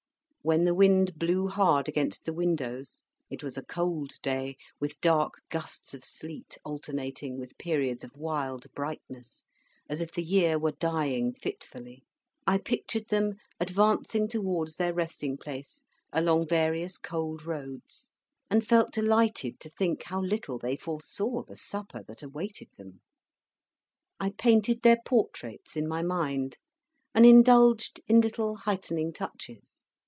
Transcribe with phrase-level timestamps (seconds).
[0.43, 5.35] When the wind blew hard against the windows, it was a cold day, with dark
[5.51, 9.43] gusts of sleet alternating with periods of wild brightness,
[9.87, 12.01] as if the year were dying fitfully,
[12.47, 18.09] I pictured them advancing towards their resting place along various cold roads,
[18.49, 23.01] and felt delighted to think how little they foresaw the supper that awaited them.
[24.19, 26.57] I painted their portraits in my mind,
[27.13, 29.83] and indulged in little heightening touches.